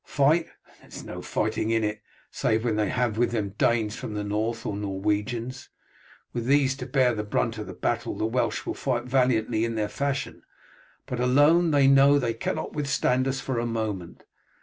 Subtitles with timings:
[0.03, 0.47] Fight!
[0.79, 2.01] there is no fighting in it,
[2.31, 5.69] save when they have with them Danes from the North, or Norwegians.
[6.33, 9.75] With these to bear the brunt of the battle the Welsh will fight valiantly in
[9.75, 10.41] their fashion,
[11.05, 14.23] but alone they know that they cannot withstand us for a moment.